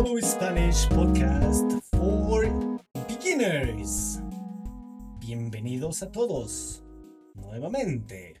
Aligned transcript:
English 0.00 0.88
podcast 0.88 1.76
for 1.92 2.48
beginners. 3.06 4.18
Bienvenidos 5.18 6.02
a 6.02 6.10
todos 6.10 6.82
nuevamente. 7.34 8.40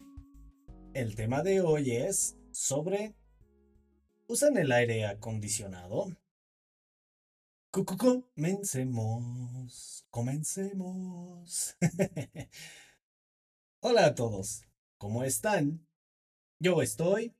El 0.94 1.14
tema 1.14 1.42
de 1.42 1.60
hoy 1.60 1.90
es 1.90 2.38
sobre 2.50 3.14
¿Usan 4.26 4.56
el 4.56 4.72
aire 4.72 5.04
acondicionado? 5.04 6.16
Comencemos, 7.70 10.06
comencemos. 10.08 11.76
Hola 13.80 14.06
a 14.06 14.14
todos, 14.14 14.62
¿cómo 14.96 15.24
están? 15.24 15.86
Yo 16.58 16.80
estoy. 16.80 17.36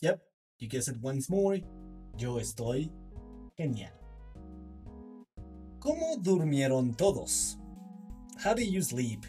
Yep, 0.00 0.20
you 0.58 0.68
guess 0.68 0.88
it 0.88 0.96
once 1.00 1.30
more. 1.30 1.62
Yo 2.16 2.40
estoy 2.40 2.90
genial. 3.58 3.92
¿Cómo 5.78 6.16
durmieron 6.16 6.94
todos? 6.94 7.58
How 8.42 8.54
do 8.54 8.62
you 8.62 8.80
sleep 8.80 9.26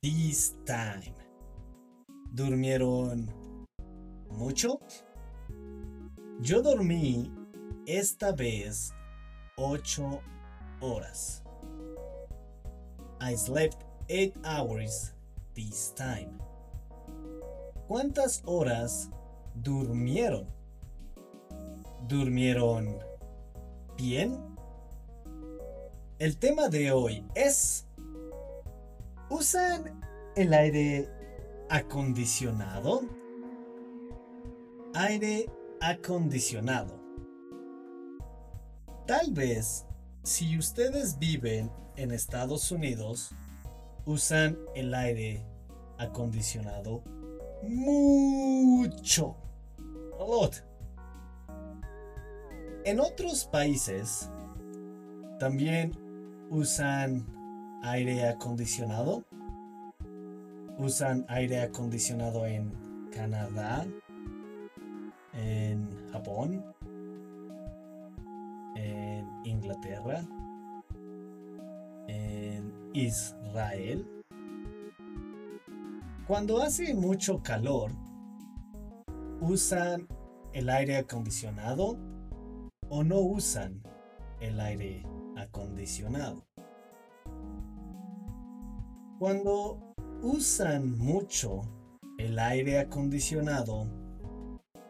this 0.00 0.56
time? 0.64 1.14
¿Durmieron 2.32 3.30
mucho? 4.30 4.80
Yo 6.40 6.62
dormí 6.62 7.30
esta 7.86 8.32
vez 8.32 8.94
8 9.58 10.22
horas. 10.80 11.42
I 13.20 13.36
slept 13.36 13.84
8 14.08 14.32
hours 14.44 15.14
this 15.54 15.92
time. 15.94 16.30
¿Cuántas 17.86 18.42
horas 18.46 19.10
durmieron? 19.54 20.59
¿Durmieron 22.08 22.98
bien? 23.96 24.38
El 26.18 26.36
tema 26.38 26.68
de 26.68 26.92
hoy 26.92 27.24
es 27.34 27.86
¿Usan 29.30 30.02
el 30.34 30.52
aire 30.52 31.08
acondicionado? 31.68 33.02
Aire 34.92 35.48
acondicionado. 35.80 36.98
Tal 39.06 39.32
vez, 39.32 39.86
si 40.24 40.58
ustedes 40.58 41.18
viven 41.18 41.70
en 41.96 42.10
Estados 42.10 42.72
Unidos, 42.72 43.30
usan 44.04 44.58
el 44.74 44.94
aire 44.94 45.44
acondicionado 45.96 47.04
mucho. 47.62 49.36
En 52.84 52.98
otros 52.98 53.44
países 53.44 54.30
también 55.38 55.92
usan 56.48 57.26
aire 57.82 58.26
acondicionado. 58.26 59.24
Usan 60.78 61.26
aire 61.28 61.60
acondicionado 61.60 62.46
en 62.46 62.72
Canadá, 63.12 63.86
en 65.34 65.88
Japón, 66.10 66.64
en 68.76 69.28
Inglaterra, 69.44 70.22
en 72.08 72.72
Israel. 72.94 74.06
Cuando 76.26 76.62
hace 76.62 76.94
mucho 76.94 77.42
calor, 77.42 77.92
¿usan 79.42 80.08
el 80.54 80.70
aire 80.70 80.96
acondicionado 80.96 81.98
o 82.90 83.02
no 83.02 83.20
usan 83.20 83.82
el 84.40 84.60
aire 84.60 85.06
acondicionado? 85.36 86.44
Cuando 89.18 89.94
usan 90.22 90.98
mucho 90.98 91.62
el 92.18 92.38
aire 92.38 92.80
acondicionado, 92.80 93.86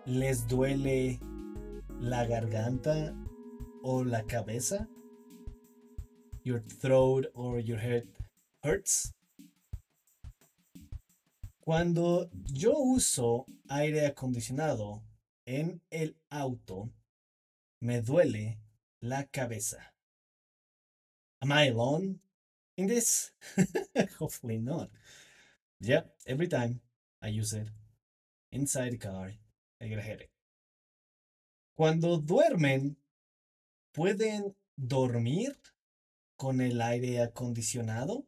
¿les 0.06 0.46
duele 0.48 1.20
la 2.00 2.26
garganta 2.26 3.14
o 3.82 4.02
la 4.02 4.24
cabeza? 4.24 4.88
Your 6.42 6.60
throat 6.60 7.26
or 7.34 7.60
your 7.60 7.78
head 7.78 8.04
hurts? 8.62 9.14
Cuando 11.60 12.30
yo 12.52 12.78
uso 12.78 13.46
aire 13.68 14.06
acondicionado 14.06 15.02
en 15.44 15.82
el 15.90 16.16
auto, 16.30 16.90
me 17.80 18.00
duele 18.02 18.58
la 19.00 19.24
cabeza. 19.24 19.94
Am 21.42 21.52
I 21.52 21.68
alone 21.68 22.20
in 22.76 22.86
this? 22.86 23.32
Hopefully 24.18 24.58
not. 24.58 24.90
Yep, 25.80 26.14
every 26.26 26.48
time 26.48 26.80
I 27.22 27.28
use 27.28 27.54
it 27.54 27.68
inside 28.52 28.92
the 28.92 28.98
car, 28.98 29.32
I 29.80 29.86
get 29.86 29.98
a 29.98 30.02
headache. 30.02 30.30
Cuando 31.74 32.18
duermen, 32.18 32.96
¿pueden 33.94 34.54
dormir 34.76 35.56
con 36.36 36.60
el 36.60 36.82
aire 36.82 37.22
acondicionado? 37.22 38.26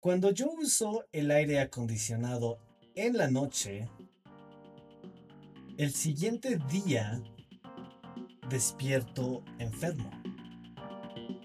Cuando 0.00 0.30
yo 0.30 0.50
uso 0.52 1.04
el 1.12 1.30
aire 1.30 1.60
acondicionado 1.60 2.58
en 2.94 3.18
la 3.18 3.28
noche, 3.28 3.90
el 5.76 5.92
siguiente 5.92 6.56
día 6.70 7.22
despierto 8.48 9.42
enfermo. 9.58 10.10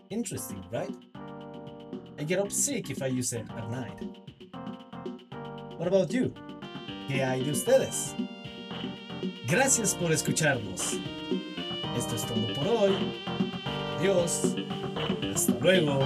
Interesting, 0.09 0.63
right? 0.71 0.95
I 2.19 2.23
get 2.23 2.39
up 2.39 2.51
sick 2.51 2.89
if 2.89 3.01
I 3.01 3.07
use 3.07 3.33
it 3.33 3.45
at 3.49 3.69
night. 3.71 3.99
What 5.77 5.87
about 5.87 6.11
you? 6.11 6.33
¿Qué 7.07 7.23
hay 7.23 7.43
de 7.43 7.51
ustedes? 7.51 8.15
Gracias 9.47 9.95
por 9.95 10.11
escucharnos. 10.11 10.99
Esto 11.97 12.15
es 12.15 12.25
todo 12.25 12.53
por 12.53 12.67
hoy. 12.67 12.95
Adiós. 13.97 14.55
Hasta 15.33 15.53
luego. 15.59 15.99